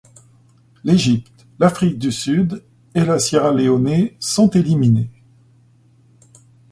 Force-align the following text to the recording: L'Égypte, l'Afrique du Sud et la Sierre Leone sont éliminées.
L'Égypte, 0.83 1.45
l'Afrique 1.59 1.99
du 1.99 2.11
Sud 2.11 2.63
et 2.95 3.05
la 3.05 3.19
Sierre 3.19 3.53
Leone 3.53 4.09
sont 4.19 4.49
éliminées. 4.49 5.11